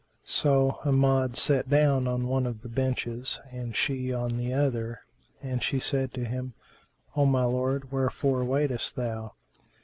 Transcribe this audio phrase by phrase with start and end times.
[0.25, 5.01] So Amjad sat down on one of the benches and she on the other;
[5.43, 6.55] and she said to him,
[7.15, 9.33] "O my lord, wherefore waitest thou?"